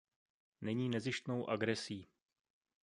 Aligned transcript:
Není 0.61 0.89
nezištnou 0.89 1.49
agresí. 1.49 2.07